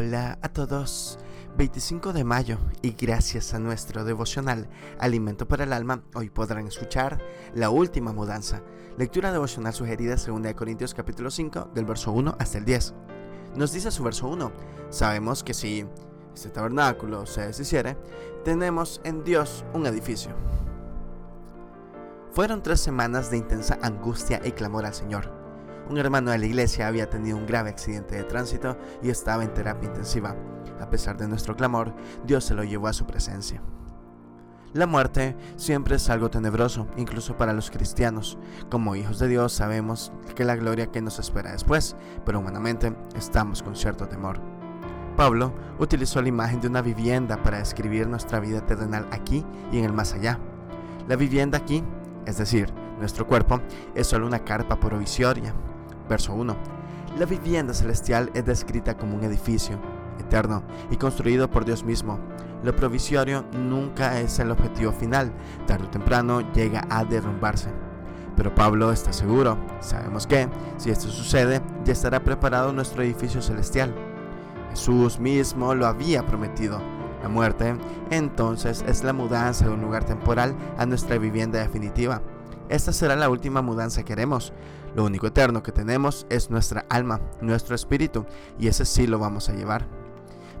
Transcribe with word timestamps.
Hola 0.00 0.38
a 0.42 0.48
todos. 0.48 1.18
25 1.56 2.12
de 2.12 2.22
mayo 2.22 2.58
y 2.82 2.92
gracias 2.92 3.52
a 3.52 3.58
nuestro 3.58 4.04
devocional 4.04 4.68
Alimento 5.00 5.48
para 5.48 5.64
el 5.64 5.72
Alma, 5.72 6.04
hoy 6.14 6.30
podrán 6.30 6.68
escuchar 6.68 7.18
la 7.52 7.70
última 7.70 8.12
mudanza. 8.12 8.62
Lectura 8.96 9.32
devocional 9.32 9.74
sugerida 9.74 10.16
según 10.16 10.42
de 10.42 10.54
Corintios 10.54 10.94
capítulo 10.94 11.32
5 11.32 11.72
del 11.74 11.84
verso 11.84 12.12
1 12.12 12.36
hasta 12.38 12.58
el 12.58 12.64
10. 12.64 12.94
Nos 13.56 13.72
dice 13.72 13.90
su 13.90 14.04
verso 14.04 14.28
1, 14.28 14.52
sabemos 14.90 15.42
que 15.42 15.52
si 15.52 15.84
este 16.32 16.50
tabernáculo 16.50 17.26
se 17.26 17.48
deshiciere, 17.48 17.96
tenemos 18.44 19.00
en 19.02 19.24
Dios 19.24 19.64
un 19.74 19.84
edificio. 19.86 20.30
Fueron 22.30 22.62
tres 22.62 22.78
semanas 22.78 23.32
de 23.32 23.38
intensa 23.38 23.76
angustia 23.82 24.40
y 24.44 24.52
clamor 24.52 24.86
al 24.86 24.94
Señor. 24.94 25.47
Un 25.88 25.96
hermano 25.96 26.30
de 26.30 26.38
la 26.38 26.44
iglesia 26.44 26.86
había 26.86 27.08
tenido 27.08 27.38
un 27.38 27.46
grave 27.46 27.70
accidente 27.70 28.14
de 28.16 28.24
tránsito 28.24 28.76
y 29.02 29.08
estaba 29.08 29.42
en 29.42 29.54
terapia 29.54 29.88
intensiva. 29.88 30.36
A 30.80 30.90
pesar 30.90 31.16
de 31.16 31.26
nuestro 31.26 31.56
clamor, 31.56 31.94
Dios 32.26 32.44
se 32.44 32.54
lo 32.54 32.62
llevó 32.62 32.88
a 32.88 32.92
su 32.92 33.06
presencia. 33.06 33.62
La 34.74 34.86
muerte 34.86 35.34
siempre 35.56 35.96
es 35.96 36.10
algo 36.10 36.28
tenebroso, 36.28 36.86
incluso 36.98 37.38
para 37.38 37.54
los 37.54 37.70
cristianos. 37.70 38.38
Como 38.70 38.96
hijos 38.96 39.18
de 39.18 39.28
Dios 39.28 39.54
sabemos 39.54 40.12
que 40.36 40.44
la 40.44 40.56
gloria 40.56 40.88
que 40.88 41.00
nos 41.00 41.18
espera 41.18 41.52
después, 41.52 41.96
pero 42.26 42.40
humanamente 42.40 42.94
estamos 43.16 43.62
con 43.62 43.74
cierto 43.74 44.06
temor. 44.08 44.38
Pablo 45.16 45.54
utilizó 45.78 46.20
la 46.20 46.28
imagen 46.28 46.60
de 46.60 46.68
una 46.68 46.82
vivienda 46.82 47.42
para 47.42 47.58
describir 47.58 48.06
nuestra 48.06 48.40
vida 48.40 48.64
terrenal 48.66 49.08
aquí 49.10 49.44
y 49.72 49.78
en 49.78 49.84
el 49.86 49.94
más 49.94 50.12
allá. 50.12 50.38
La 51.08 51.16
vivienda 51.16 51.56
aquí, 51.56 51.82
es 52.26 52.36
decir, 52.36 52.70
nuestro 53.00 53.26
cuerpo, 53.26 53.62
es 53.94 54.06
solo 54.06 54.26
una 54.26 54.44
carpa 54.44 54.78
provisoria, 54.78 55.54
Verso 56.08 56.32
1. 56.34 56.56
La 57.18 57.26
vivienda 57.26 57.74
celestial 57.74 58.30
es 58.34 58.44
descrita 58.44 58.96
como 58.96 59.16
un 59.16 59.24
edificio 59.24 59.78
eterno 60.18 60.62
y 60.90 60.96
construido 60.96 61.50
por 61.50 61.64
Dios 61.64 61.84
mismo. 61.84 62.18
Lo 62.62 62.74
provisorio 62.74 63.44
nunca 63.52 64.20
es 64.20 64.38
el 64.38 64.50
objetivo 64.50 64.92
final, 64.92 65.32
tarde 65.66 65.86
o 65.86 65.90
temprano 65.90 66.40
llega 66.52 66.86
a 66.90 67.04
derrumbarse. 67.04 67.70
Pero 68.36 68.54
Pablo 68.54 68.92
está 68.92 69.12
seguro, 69.12 69.58
sabemos 69.80 70.26
que, 70.26 70.48
si 70.76 70.90
esto 70.90 71.08
sucede, 71.08 71.60
ya 71.84 71.92
estará 71.92 72.20
preparado 72.20 72.72
nuestro 72.72 73.02
edificio 73.02 73.42
celestial. 73.42 73.94
Jesús 74.70 75.18
mismo 75.18 75.74
lo 75.74 75.86
había 75.86 76.24
prometido. 76.26 76.80
La 77.22 77.28
muerte, 77.28 77.76
entonces, 78.10 78.84
es 78.86 79.02
la 79.02 79.12
mudanza 79.12 79.64
de 79.64 79.72
un 79.72 79.80
lugar 79.80 80.04
temporal 80.04 80.54
a 80.78 80.86
nuestra 80.86 81.18
vivienda 81.18 81.58
definitiva. 81.58 82.22
Esta 82.68 82.92
será 82.92 83.16
la 83.16 83.30
última 83.30 83.62
mudanza 83.62 84.02
que 84.04 84.12
haremos. 84.12 84.52
Lo 84.94 85.04
único 85.04 85.26
eterno 85.26 85.62
que 85.62 85.72
tenemos 85.72 86.26
es 86.28 86.50
nuestra 86.50 86.84
alma, 86.88 87.20
nuestro 87.40 87.74
espíritu, 87.74 88.26
y 88.58 88.68
ese 88.68 88.84
sí 88.84 89.06
lo 89.06 89.18
vamos 89.18 89.48
a 89.48 89.54
llevar. 89.54 89.86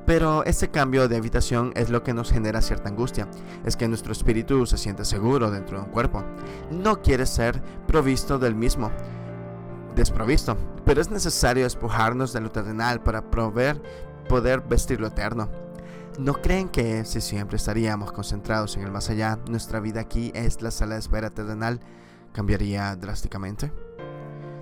Pero 0.06 0.42
este 0.44 0.70
cambio 0.70 1.06
de 1.06 1.16
habitación 1.16 1.72
es 1.74 1.90
lo 1.90 2.02
que 2.02 2.14
nos 2.14 2.30
genera 2.30 2.62
cierta 2.62 2.88
angustia. 2.88 3.28
Es 3.66 3.76
que 3.76 3.88
nuestro 3.88 4.12
espíritu 4.12 4.64
se 4.64 4.78
siente 4.78 5.04
seguro 5.04 5.50
dentro 5.50 5.78
de 5.78 5.84
un 5.84 5.90
cuerpo. 5.90 6.24
No 6.70 7.02
quiere 7.02 7.26
ser 7.26 7.60
provisto 7.86 8.38
del 8.38 8.54
mismo, 8.54 8.90
desprovisto. 9.94 10.56
Pero 10.86 11.02
es 11.02 11.10
necesario 11.10 11.64
despojarnos 11.64 12.32
de 12.32 12.40
lo 12.40 12.50
terrenal 12.50 13.02
para 13.02 13.30
poder 13.30 13.82
vestir 14.66 14.98
lo 14.98 15.08
eterno. 15.08 15.50
¿No 16.18 16.32
creen 16.32 16.68
que 16.68 17.04
si 17.04 17.20
siempre 17.20 17.58
estaríamos 17.58 18.10
concentrados 18.10 18.76
en 18.76 18.82
el 18.82 18.90
más 18.90 19.08
allá, 19.08 19.38
nuestra 19.48 19.78
vida 19.78 20.00
aquí 20.00 20.32
es 20.34 20.60
la 20.62 20.72
sala 20.72 20.94
de 20.94 21.00
espera 21.00 21.30
terrenal, 21.30 21.78
cambiaría 22.32 22.96
drásticamente? 22.96 23.72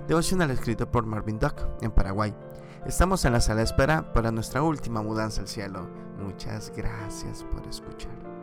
Devocional 0.07 0.51
escrito 0.51 0.91
por 0.91 1.07
Marvin 1.07 1.39
Duck 1.39 1.55
en 1.81 1.89
Paraguay. 1.89 2.35
Estamos 2.85 3.25
en 3.25 3.33
la 3.33 3.41
sala 3.41 3.57
de 3.57 3.63
espera 3.63 4.13
para 4.13 4.31
nuestra 4.31 4.61
última 4.61 5.01
mudanza 5.01 5.41
al 5.41 5.47
cielo. 5.47 5.89
Muchas 6.19 6.71
gracias 6.77 7.43
por 7.43 7.65
escuchar. 7.65 8.36